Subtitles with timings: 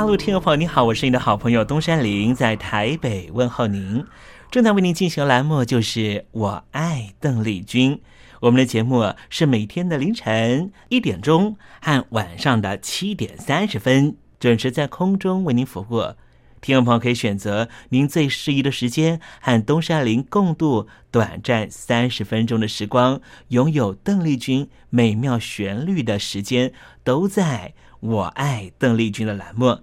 [0.00, 4.02] 大陆听众朋友，你好，我是你的好朋友东山林，在台北问候您。
[4.50, 8.00] 正在为您进行的栏目就是我爱邓丽君。
[8.40, 16.14] 我们的节目是每天的凌晨一点钟和晚上的七点三十分准时在空中为您服务。
[16.62, 26.72] 听众朋友可以选择您最适宜的时间，和东山林共度短暂三十分钟的时光，拥有邓丽君美妙旋律的时间，
[27.04, 27.74] 都在。
[28.00, 29.78] 我爱邓丽君的栏目，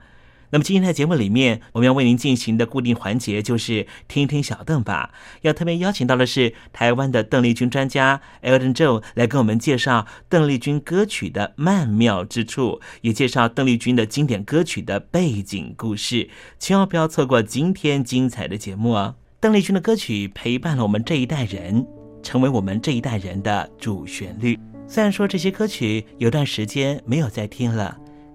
[0.50, 5.12] 那么今天在节目里面，我们要为您进行的固定环节就是听听小邓吧。
[5.42, 16.30] 要特别邀请到的是台湾的邓丽君专家 Elton Joe 来跟我们介绍邓丽君歌曲的曼妙之处，也介绍邓丽君的经典歌曲的背景故事。
[16.58, 19.16] 千万不要错过今天精彩的节目哦！
[19.39, 21.86] 邓丽君的歌曲陪伴了我们这一代人，
[22.23, 24.58] 成为我们这一代人的主旋律。
[24.88, 27.98] 虽然说这些歌曲有段时间没有再听了。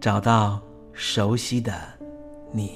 [0.00, 0.58] 找到
[0.94, 1.74] 熟悉的
[2.52, 2.70] 你，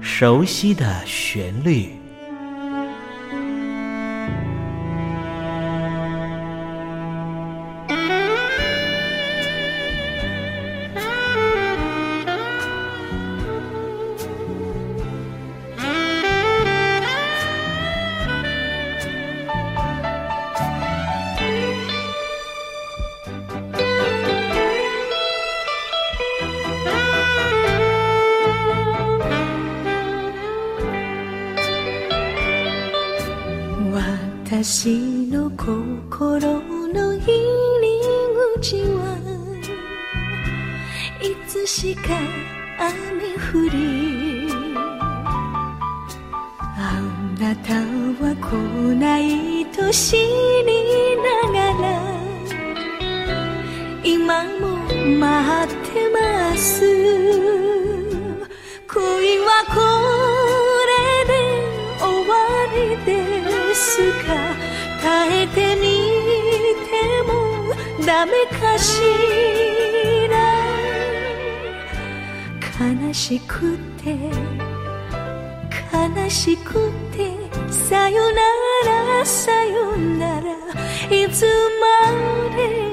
[0.00, 2.01] 熟悉的旋律。
[34.52, 34.98] 私
[35.30, 36.60] の心
[36.92, 37.88] の入り
[38.60, 39.16] 口は
[41.22, 42.02] いつしか
[42.78, 44.46] 雨降り
[46.76, 47.00] あ
[47.40, 47.72] なた
[48.22, 48.52] は来
[48.94, 51.84] ないと知りながら
[54.04, 54.76] 今も
[55.18, 56.84] 待ってます。
[58.86, 60.11] 恋はこ
[68.04, 69.00] ダメかし
[70.28, 70.34] ら。
[72.80, 74.16] 悲しくて
[75.92, 77.36] 悲しくて
[77.70, 78.40] さよな
[79.18, 80.52] らさよなら。
[81.10, 81.46] いつ
[81.80, 82.91] まで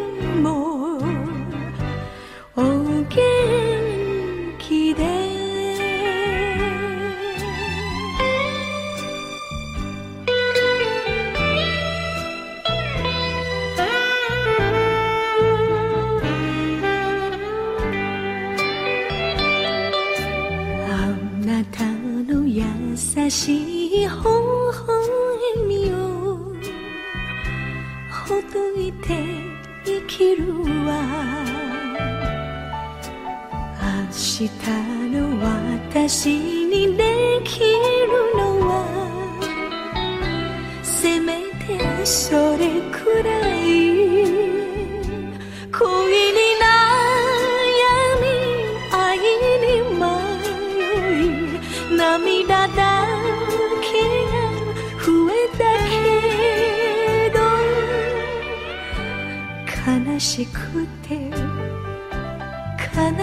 [61.16, 61.22] 悲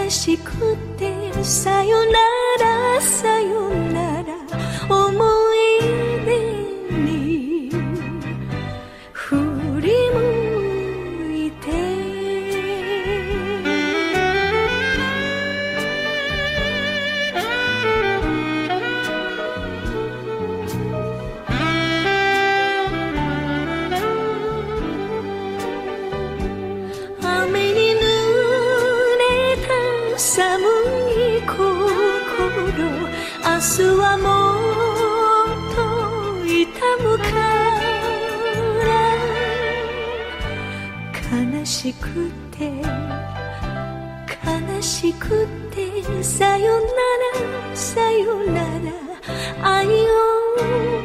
[0.09, 2.11] しくてさよな
[2.95, 3.66] らさよ
[41.87, 42.69] しくて
[44.45, 48.91] 悲しくてさよならさよなら
[49.63, 49.89] 愛を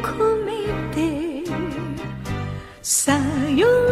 [0.02, 0.50] 込め
[0.92, 1.44] て
[2.82, 3.16] さ
[3.56, 3.91] よなら。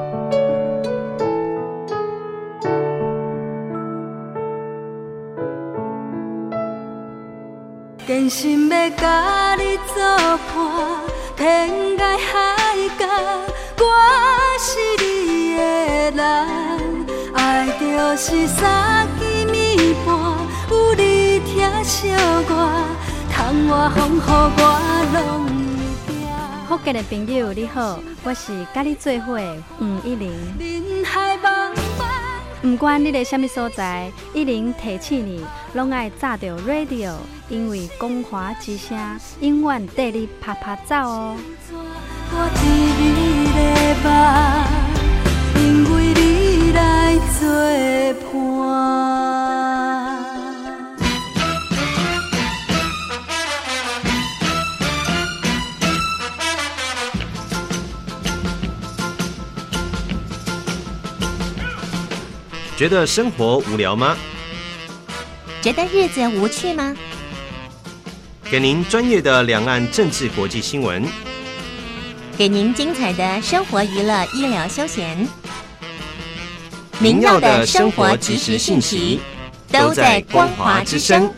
[8.21, 9.95] 真心要甲你作
[10.53, 11.01] 伴，
[11.35, 13.07] 天涯海角，
[13.79, 13.83] 我
[14.59, 14.69] 是
[15.03, 16.21] 你的人。
[17.33, 20.13] 爱就是三更暝半，
[20.69, 22.11] 有你疼惜
[22.47, 22.51] 我，
[23.31, 24.61] 窗外风雨我
[25.15, 25.47] 拢
[26.05, 26.69] 会惊。
[26.69, 30.31] 福建的朋友你好，我是甲你做伙的黄一玲。
[30.59, 32.05] 人海茫茫。
[32.61, 37.13] 不管你在什么所在，一零提醒你，拢爱炸着 radio，
[37.51, 38.97] 因为光华之声
[39.41, 41.35] 永远带你啪啪走哦。
[42.33, 42.63] 我伫
[42.97, 43.03] 你
[43.51, 43.59] 的
[44.05, 44.09] 梦，
[45.61, 45.61] 因
[45.93, 46.79] 为你来
[47.37, 47.43] 作
[48.31, 48.31] 伴。
[62.77, 64.15] 觉得生活无聊吗？
[65.61, 66.95] 觉得日子无趣吗？
[68.51, 71.07] 给您专业的两岸政治国际新闻，
[72.37, 75.25] 给您精彩的生活娱乐医疗休闲，
[76.99, 79.21] 您要的生活即时信息
[79.71, 81.31] 都在光华之声。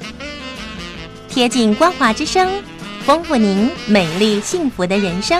[1.30, 2.52] 贴近光华之声，
[3.06, 5.40] 丰富您美丽幸福的人生。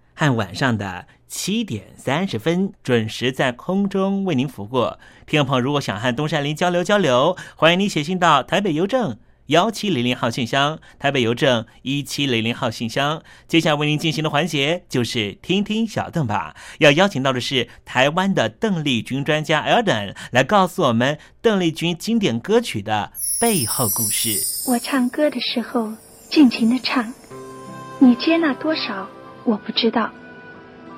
[0.21, 1.07] 和晚上的。
[1.27, 4.97] 七点三十分准时在空中为您服务。
[5.25, 13.23] 听众朋友，如果想和东山林交流交流，欢迎你写信到台北邮政幺七零零号信箱，台北邮政一七零零号信箱。
[13.47, 16.53] 接下来为您进行的环节就是听听小邓吧。
[16.79, 24.37] 要邀请到的是台湾的邓丽君专家 Elden 来告诉我们邓丽君经典歌曲的背后故事。
[24.69, 25.89] 我唱歌的时候
[26.29, 27.13] 尽情的唱，
[27.99, 29.07] 你接纳多少
[29.43, 30.11] 我不知道。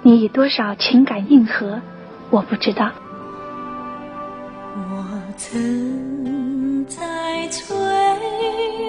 [0.01, 1.81] 你以多少情感应和，
[2.29, 2.91] 我不知道。
[4.75, 5.05] 我
[5.37, 7.73] 曾在翠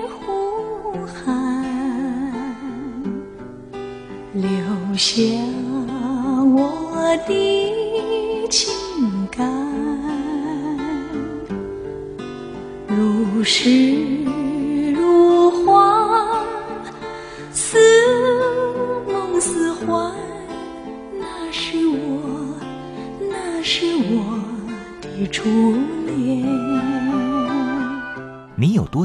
[0.08, 1.64] 湖畔
[4.32, 4.50] 留
[4.96, 5.22] 下
[6.52, 8.74] 我的情
[9.30, 9.46] 感，
[12.88, 13.68] 如诗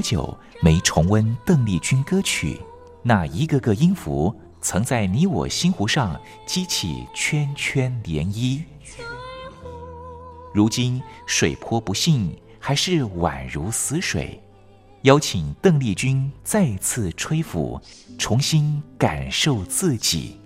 [0.09, 2.59] 久没重温邓丽君歌曲？
[3.03, 8.63] 那一个个音符，曾在你我心湖上激起圈圈涟漪。
[10.51, 14.41] 如今水波不兴，还是宛如死水。
[15.03, 17.79] 邀请邓丽君再次吹拂，
[18.17, 20.39] 重新感受自己。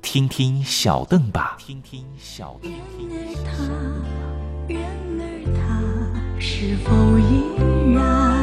[0.00, 1.58] 听听小邓吧。
[1.58, 2.72] 听听小邓。
[2.72, 2.80] 然
[3.12, 4.82] 而他，然
[5.20, 5.22] 而
[5.54, 8.35] 他是否依然？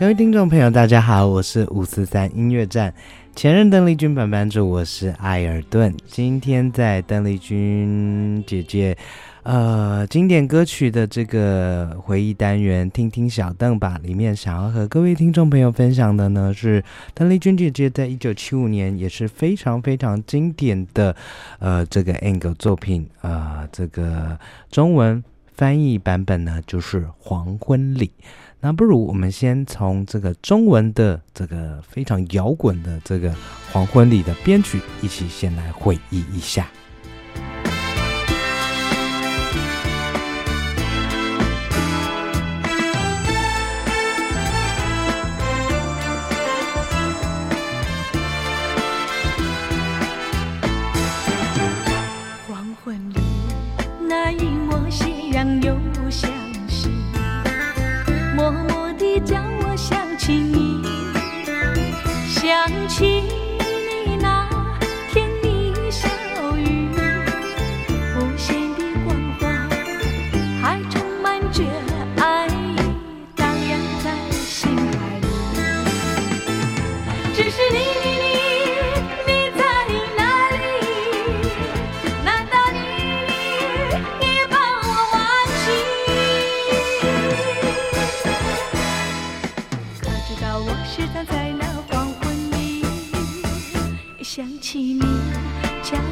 [0.00, 2.94] 各位听众朋友，大家好，我是五四三音乐站。
[3.36, 5.94] 前任邓丽君版版主，我是艾尔顿。
[6.06, 8.96] 今天在邓丽君姐姐，
[9.42, 14.00] 呃，经典歌曲的这个回忆单元，听听小邓吧。
[14.02, 21.14] 里面想要和各位听众朋友分享的呢，是邓丽君姐姐在一九七五年也是非常非常经典的，
[21.58, 24.38] 呃，这个 angle 作品，呃，这个
[24.70, 28.06] 中文翻译版本呢，就是《黄昏里》。
[28.62, 33.34] 那不如我们先从这个中文的这个非常摇滚的这个
[33.72, 36.68] 黄昏里的编曲，一起先来回忆一下。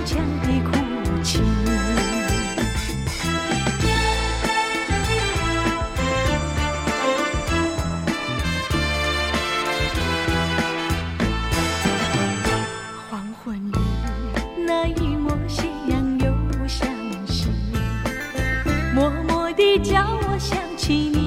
[0.09, 0.73] 江的哭
[1.23, 1.39] 泣。
[13.11, 13.79] 黄昏里
[14.67, 16.33] 那一抹夕阳又
[16.67, 16.89] 相
[17.27, 17.49] 惜，
[18.95, 21.18] 默默地叫我想起你。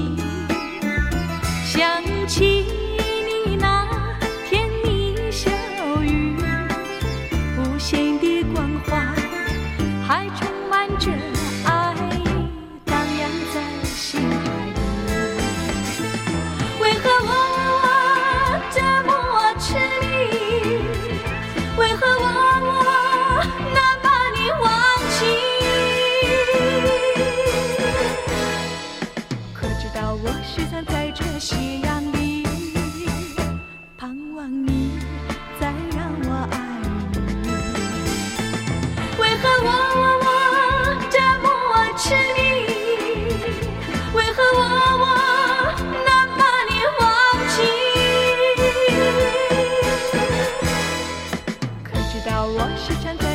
[52.54, 53.31] 我时常在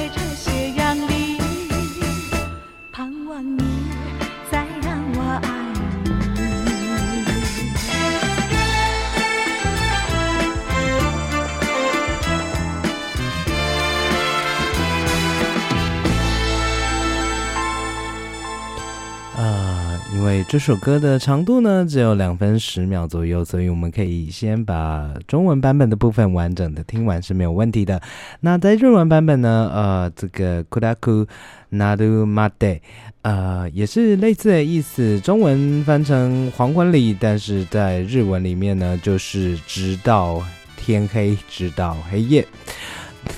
[20.49, 28.01] 这首歌的长度呢只有两分十秒左右，所以我们可以先把中文版本的部分完整的听完是没有问题的。
[28.39, 31.27] 那在日文版本呢，呃，这个 kudaku
[31.69, 32.79] nadu made，
[33.23, 40.41] 呃，也是类似的意思，中文翻成黄昏里，但是在日文里面呢，就是直到
[40.77, 42.47] 天黑，直到黑夜。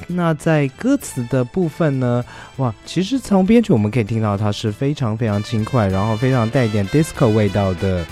[0.07, 2.23] 那在歌词的部分呢，
[2.57, 8.05] 哇，其实从编曲我们可以听到它是非常非常轻快，然后非常带一点 disco 味道的，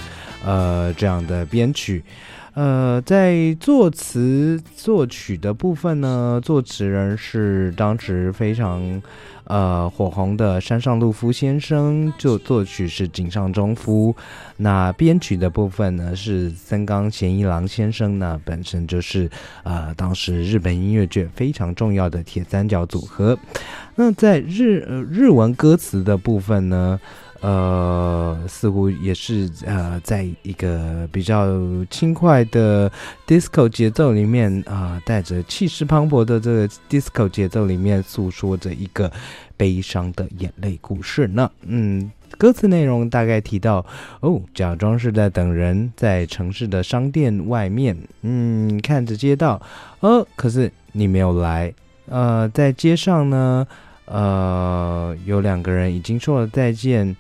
[0.46, 2.04] 呃，这样的编曲。
[2.58, 9.00] 呃，在作词作曲的部分呢，作词人是当时非常
[9.44, 14.16] 呃火红的山上路夫先生，就作曲是井上忠夫。
[14.58, 19.30] 那编曲的部分呢，是森冈贤一郎先生呢，本身就是
[19.62, 23.38] 呃当时日本音乐界非常重要的铁三角组合。
[23.94, 27.00] 那在日呃日文歌词的部分呢？
[27.42, 31.48] 呃，似乎也是呃，在一个比较
[31.90, 32.92] 轻快的
[33.28, 39.12] disco 节奏里面啊，带着气势磅礴的这个 disco 节奏里面，诉说着一个
[39.56, 41.50] 悲伤的眼泪故事呢。
[41.62, 43.86] 嗯，歌词内容大概提到
[44.22, 49.62] 哦，假装是在等人，在城市的商店外面，嗯，看着街道，
[50.00, 51.74] 哦，可是你没有来。
[52.08, 53.68] 呃，在街上呢。
[54.08, 57.16] 呃，有两个人已经说了再见。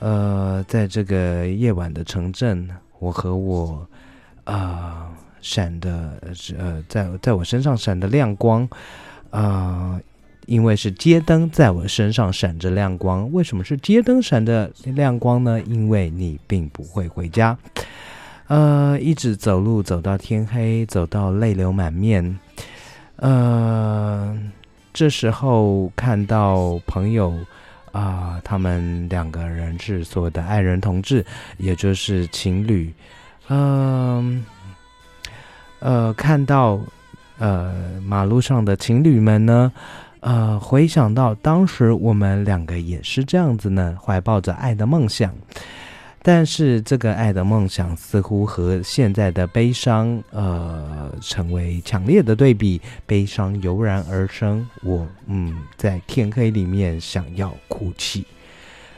[0.00, 2.68] 呃，在这个夜晚的城镇，
[2.98, 3.86] 我和我
[4.42, 5.08] 啊
[5.40, 6.20] 闪的
[6.58, 8.68] 呃，在在我身上闪的亮光
[9.30, 9.98] 啊，
[10.44, 13.32] 因为是街灯在我身上闪着亮光。
[13.32, 15.58] 为什么是街灯闪着亮光呢？
[15.62, 17.56] 因为你并不会回家。
[18.48, 22.38] 呃，一直走路走到天黑，走到泪流满面。
[23.16, 24.38] 呃。
[24.94, 27.34] 这时候看到朋友
[27.90, 31.26] 啊，他们两个人是所谓的爱人同志，
[31.58, 32.94] 也就是情侣。
[33.48, 34.46] 嗯，
[35.80, 36.80] 呃，看到
[37.38, 39.72] 呃马路上的情侣们呢，
[40.20, 45.34] 呃，回想到当时我们两个也是这样子呢，怀抱着爱的梦想。
[46.26, 52.80] 但是这个爱的梦想似乎和现在的悲伤，呃，成为强烈的对比。
[53.04, 58.24] 悲伤油然而生，我嗯，在天黑里面想要哭泣。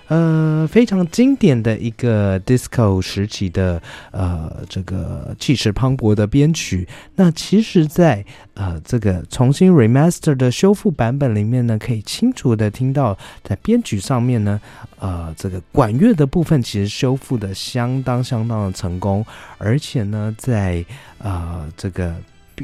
[0.08, 6.86] 呃，非常经典的一个 disco 时期的呃这个气势磅礴的编曲。
[7.16, 14.60] 那其实，在呃这个重新 remaster 的修复版本里面呢，可以清楚的听到，在编曲上面呢，
[15.00, 19.26] 呃这个管乐的部分其实修复的相当相当的成功，
[19.58, 20.84] 而且呢，在
[21.18, 22.14] 呃这个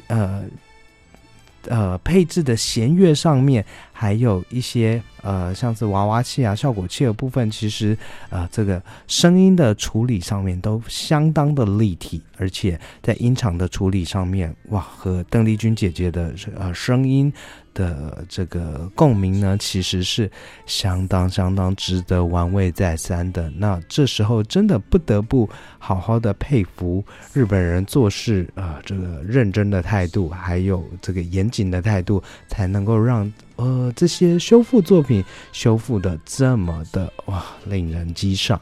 [0.07, 0.42] 呃。
[1.66, 7.96] 呃，配置的弦乐上面，还有一些呃，像是娃娃器啊、效果器的部分，其实
[8.31, 17.33] 呃，这个声音的处理上面都相当的立体，而且在音场的处理上面，哇，和邓丽君姐姐的呃声音。
[17.75, 20.31] 的这个共鸣呢，其实是
[20.67, 23.51] 相当相当值得玩味再三的。
[23.57, 38.61] 那这时候真的不得不好好的佩服日本人做事啊，这个认真的态度，还有这个严谨的态度，才能够让呃这些修复作品修复的这么的哇，令人激赏。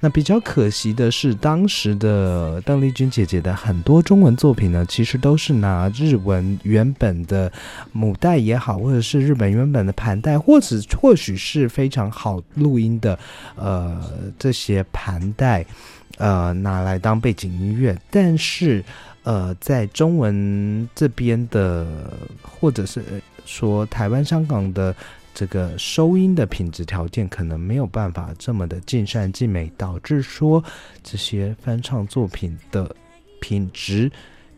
[0.00, 7.50] 那比较可惜的是，当时的邓丽君姐姐的很多中文作品呢，其实都是拿日文原本的
[7.90, 13.18] 母带也好，或者是日本原本的盘带，或者或许是非常好录音的，
[13.56, 14.00] 呃，
[14.38, 15.66] 这些盘带，
[16.18, 17.98] 呃，拿来当背景音乐。
[18.08, 18.84] 但是，
[19.24, 21.84] 呃，在中文这边的，
[22.40, 23.02] 或者是
[23.48, 24.94] 说台湾、香港的。
[25.34, 30.64] 这个收音的品质条件可能没有办法这么的尽善尽美，导致说
[31.00, 32.92] 这些翻唱作品的
[33.40, 34.10] 品质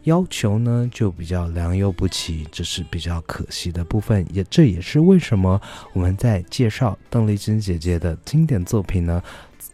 [0.05, 4.27] 要求呢就比较良莠不齐，这是比较可惜的部分。
[4.33, 5.61] 也这也是为什么
[5.93, 9.23] 我们在介绍邓丽君姐姐的经典作品呢，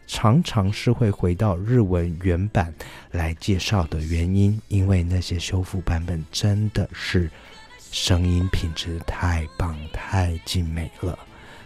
[0.08, 2.74] 常常是会回到日文原版
[3.12, 7.30] 来介绍的原因，因为那些修复版本真的是。
[7.98, 11.18] 声音品质太棒、太精美了。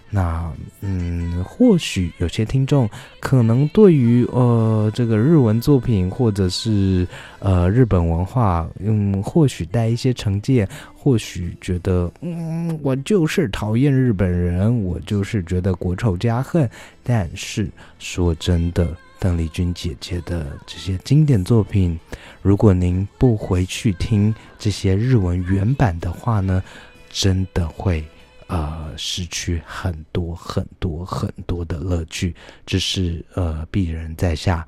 [0.08, 0.48] 那
[0.80, 2.88] 嗯，或许有些听众
[3.18, 7.06] 可能对于呃这个日文作品或者是
[7.40, 16.70] 呃日本文化，嗯，或许带一些成见，或许觉得嗯，我就是讨厌日本人，我就是觉得国仇家恨。
[17.02, 21.98] 但是说真的，邓丽君姐姐的这些经典作品，
[22.42, 26.62] 如果您不回去听这些日文原版的话呢，
[27.10, 28.04] 真的会。
[28.52, 32.34] 呃，失去很多很多很多的乐趣，
[32.66, 34.66] 这是呃鄙人在下，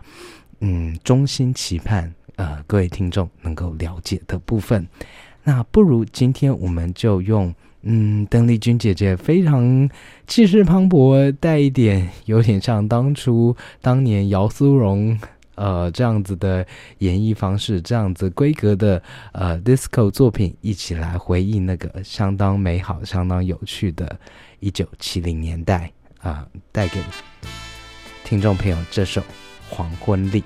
[0.61, 4.87] 嗯，衷心期盼呃各位听众能够了解的部分。
[5.43, 9.91] 那不如今天我们就用嗯邓丽君姐姐非常
[10.29, 15.19] 气势磅礴，带一点有点像当初当年姚苏蓉。
[15.55, 16.67] 呃，这样子的
[16.99, 24.19] 演绎方式，这样子规格的呃 disco 作品，一起来回忆那个相当美好、相当有趣的
[24.61, 27.01] 1970年代啊，带给
[28.25, 29.21] 听众朋友这首
[29.69, 30.41] 《黄昏丽》。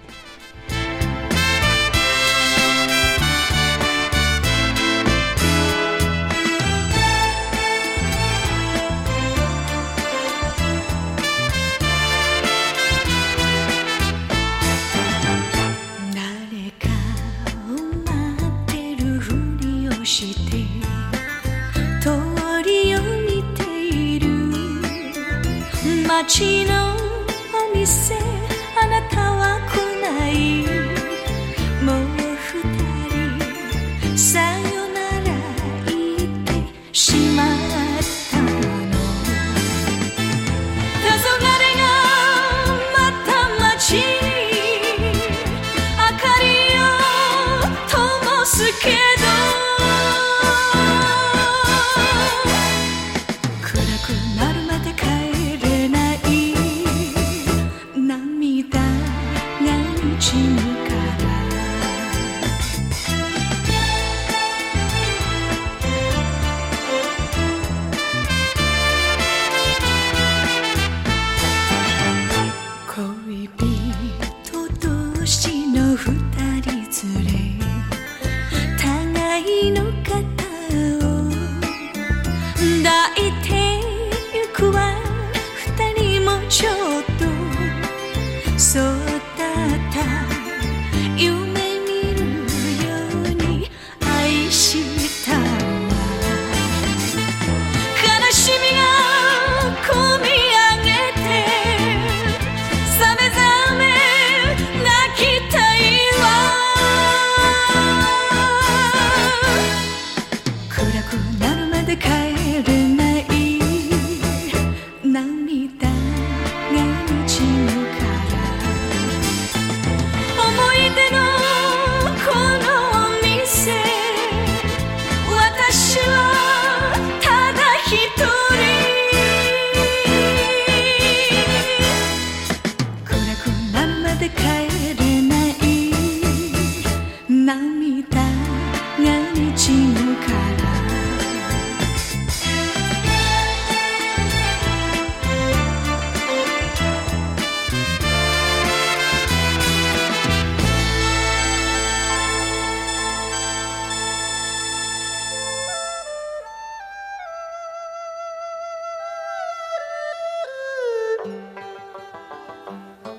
[26.26, 26.55] 街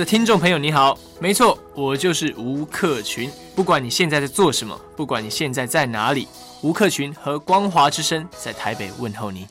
[0.00, 3.30] 的听众朋友，你好，没错，我就是吴克群。
[3.54, 6.26] 不管你现在在做什么，不管你现在在哪里，
[6.62, 9.46] 吴克群和光华之声在台北问候你。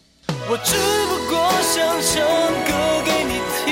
[0.50, 2.26] 我只不过想唱
[2.66, 2.74] 歌
[3.06, 3.68] 给你听，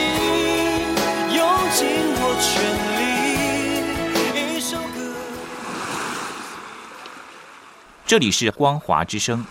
[1.36, 1.42] 用
[1.74, 1.88] 尽
[2.22, 2.48] 我全
[4.54, 5.18] 力，一首歌。
[8.06, 9.44] 这里是光华之声。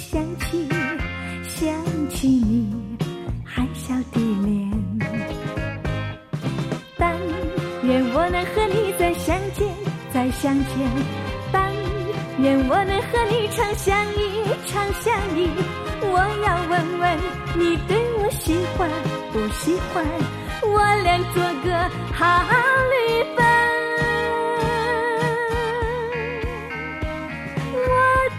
[0.00, 0.66] 想起，
[1.46, 2.96] 想起你
[3.44, 4.48] 含笑的脸。
[6.96, 7.14] 但
[7.84, 9.68] 愿我能和你再相见，
[10.12, 10.68] 再相见。
[11.52, 11.70] 但
[12.38, 14.18] 愿我能和你常相依，
[14.66, 15.50] 常相依。
[16.02, 17.18] 我要问问
[17.58, 18.90] 你对我喜欢
[19.32, 20.02] 不喜欢？
[20.62, 21.68] 我俩做个
[22.14, 22.24] 好
[22.90, 22.94] 侣
[23.36, 23.38] 伴。
[27.72, 27.88] 我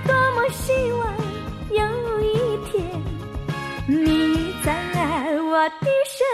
[0.08, 1.02] 多么希望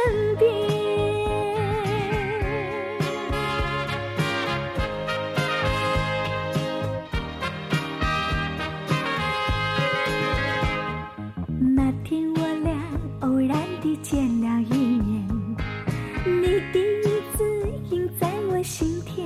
[0.05, 0.45] 身边。
[11.75, 12.71] 那天我俩
[13.21, 15.27] 偶然地见了一面，
[16.25, 17.03] 你第一
[17.35, 17.43] 次
[17.89, 19.25] 印在我心田，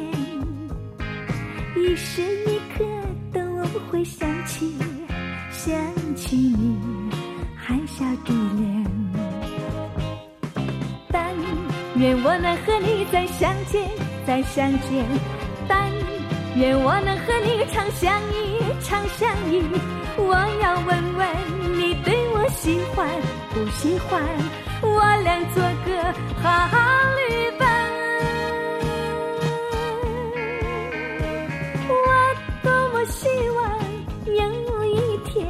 [1.76, 2.86] 一时一刻
[3.34, 3.40] 都
[3.90, 4.74] 会想起，
[5.52, 5.76] 想
[6.16, 6.80] 起你
[7.56, 9.01] 含笑的脸。
[12.02, 13.88] 愿我能和你再相见，
[14.26, 15.06] 再相见。
[15.68, 15.88] 但
[16.56, 19.62] 愿我能和你常相依，常相依。
[20.18, 20.34] 我
[20.64, 21.28] 要问问
[21.78, 23.08] 你对我喜欢
[23.54, 24.20] 不喜欢？
[24.82, 26.02] 我俩做个
[26.42, 26.50] 好
[27.18, 27.70] 旅伴。
[31.88, 31.96] 我
[32.64, 33.80] 多么希望
[34.26, 35.48] 有一天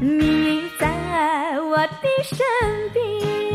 [0.00, 0.88] 你在
[1.60, 2.38] 我的身
[2.94, 3.51] 边。